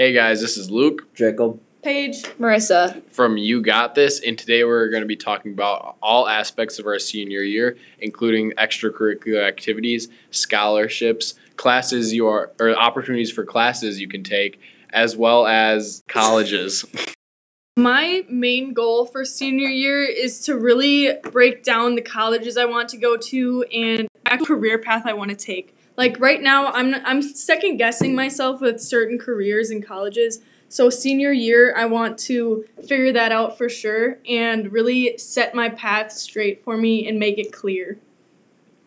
[0.00, 1.60] Hey guys, this is Luke Jacob.
[1.82, 2.22] Paige.
[2.38, 3.02] Marissa.
[3.10, 6.86] from You Got This, and today we're going to be talking about all aspects of
[6.86, 14.06] our senior year, including extracurricular activities, scholarships, classes you are, or opportunities for classes you
[14.06, 14.60] can take,
[14.90, 16.84] as well as colleges.
[17.76, 22.88] My main goal for senior year is to really break down the colleges I want
[22.90, 25.74] to go to and actual career path I want to take.
[25.98, 30.40] Like right now, I'm I'm second guessing myself with certain careers and colleges.
[30.68, 35.68] So senior year, I want to figure that out for sure and really set my
[35.68, 37.98] path straight for me and make it clear.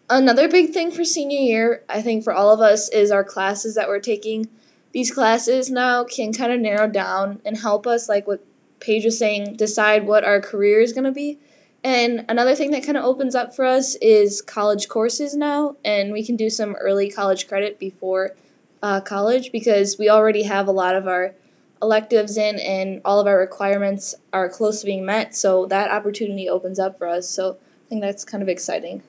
[0.09, 3.75] Another big thing for senior year, I think for all of us, is our classes
[3.75, 4.47] that we're taking.
[4.93, 8.45] These classes now can kind of narrow down and help us, like what
[8.79, 11.39] Paige was saying, decide what our career is going to be.
[11.83, 16.11] And another thing that kind of opens up for us is college courses now, and
[16.11, 18.35] we can do some early college credit before
[18.83, 21.33] uh, college because we already have a lot of our
[21.81, 25.35] electives in and all of our requirements are close to being met.
[25.35, 27.27] So that opportunity opens up for us.
[27.27, 29.01] So I think that's kind of exciting.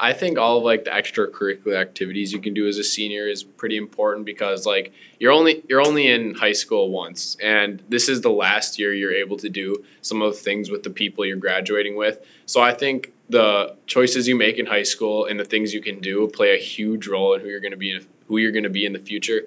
[0.00, 3.42] I think all of like the extracurricular activities you can do as a senior is
[3.42, 8.20] pretty important because like you're only you're only in high school once and this is
[8.20, 11.36] the last year you're able to do some of the things with the people you're
[11.36, 12.24] graduating with.
[12.46, 15.98] So I think the choices you make in high school and the things you can
[16.00, 18.70] do play a huge role in who you're going to be who you're going to
[18.70, 19.42] be in the future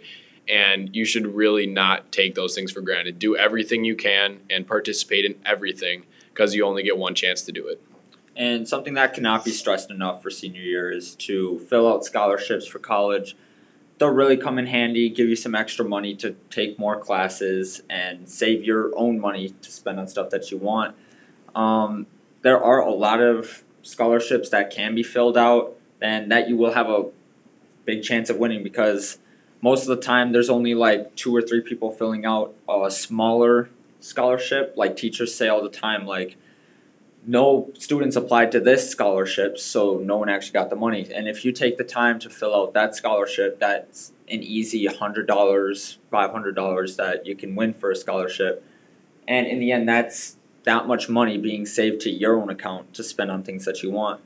[0.50, 3.20] and you should really not take those things for granted.
[3.20, 7.54] Do everything you can and participate in everything because you only get one chance to
[7.54, 7.82] do it.
[8.36, 12.66] And something that cannot be stressed enough for senior year is to fill out scholarships
[12.66, 13.36] for college.
[13.98, 18.28] They'll really come in handy, give you some extra money to take more classes and
[18.28, 20.96] save your own money to spend on stuff that you want.
[21.54, 22.08] Um,
[22.42, 26.74] there are a lot of scholarships that can be filled out and that you will
[26.74, 27.10] have a
[27.86, 29.20] big chance of winning because
[29.62, 33.70] most of the time there's only like two or three people filling out a smaller
[34.00, 34.74] scholarship.
[34.76, 36.38] Like teachers say all the time, like,
[37.26, 41.08] no students applied to this scholarship, so no one actually got the money.
[41.14, 45.28] And if you take the time to fill out that scholarship, that's an easy hundred
[45.28, 48.64] dollars, five hundred dollars that you can win for a scholarship.
[49.28, 53.04] And in the end, that's that much money being saved to your own account to
[53.04, 54.22] spend on things that you want.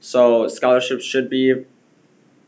[0.00, 1.64] So scholarships should be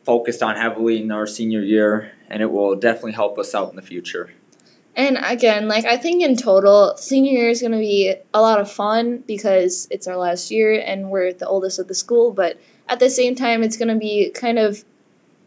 [0.05, 3.77] focused on heavily in our senior year, and it will definitely help us out in
[3.77, 4.31] the future.
[5.01, 8.61] And again, like I think in total, senior year is going to be a lot
[8.61, 12.33] of fun because it's our last year and we're the oldest of the school.
[12.33, 14.85] But at the same time, it's going to be kind of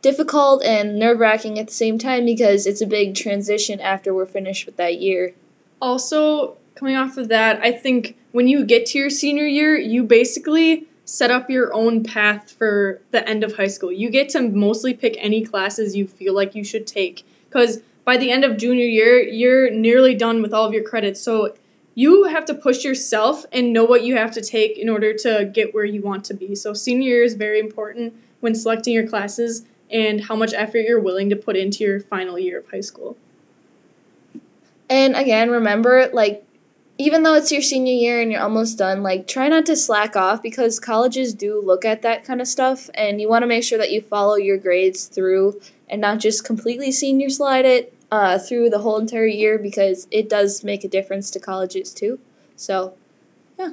[0.02, 4.26] difficult and nerve wracking at the same time because it's a big transition after we're
[4.26, 5.36] finished with that year.
[5.80, 10.04] Also, coming off of that, I think when you get to your senior year, you
[10.04, 13.92] basically set up your own path for the end of high school.
[13.92, 18.18] You get to mostly pick any classes you feel like you should take because by
[18.18, 21.22] the end of junior year, you're nearly done with all of your credits.
[21.22, 21.56] So
[21.96, 25.50] you have to push yourself and know what you have to take in order to
[25.54, 26.56] get where you want to be.
[26.56, 31.00] So senior year is very important when selecting your classes and how much effort you're
[31.00, 33.16] willing to put into your final year of high school.
[34.90, 36.46] And again, remember, like,
[36.98, 40.16] even though it's your senior year and you're almost done, like, try not to slack
[40.16, 43.64] off because colleges do look at that kind of stuff, and you want to make
[43.64, 45.60] sure that you follow your grades through
[45.90, 50.30] and not just completely senior slide it uh, through the whole entire year because it
[50.30, 52.20] does make a difference to colleges too.
[52.56, 52.94] So,
[53.58, 53.72] yeah.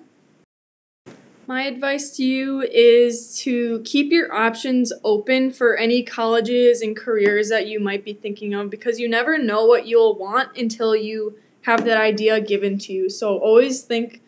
[1.47, 7.51] My advice to you is to keep your options open for any colleges and careers
[7.51, 11.39] that you might be thinking of because you never know what you'll want until you
[11.65, 13.11] have that idea given to you.
[13.11, 14.23] So always think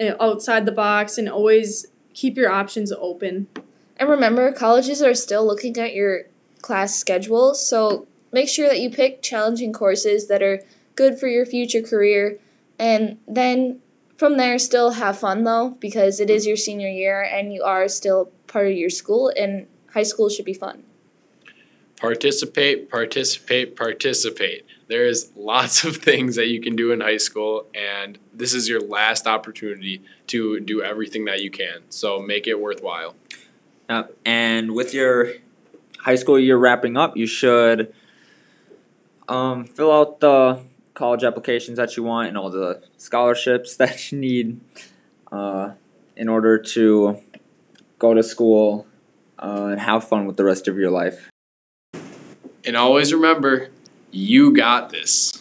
[0.00, 3.48] uh, outside the box and always keep your options open.
[3.96, 6.26] and remember, colleges are still looking at your
[6.62, 10.62] class schedule, so make sure that you pick challenging courses that are
[10.94, 12.38] good for your future career,
[12.78, 13.80] and then
[14.16, 17.86] from there, still have fun though, because it is your senior year and you are
[17.88, 20.82] still part of your school, and high school should be fun.
[22.00, 24.64] Participate, participate, participate.
[24.88, 28.80] There's lots of things that you can do in high school, and this is your
[28.80, 31.82] last opportunity to do everything that you can.
[31.88, 33.14] So make it worthwhile.
[33.88, 35.32] Uh, and with your
[36.00, 37.92] high school year wrapping up, you should
[39.28, 40.60] um, fill out the
[40.94, 44.60] college applications that you want and all the scholarships that you need
[45.30, 45.72] uh,
[46.16, 47.20] in order to
[47.98, 48.86] go to school
[49.38, 51.30] uh, and have fun with the rest of your life.
[52.64, 53.68] And always remember,
[54.10, 55.40] you got this.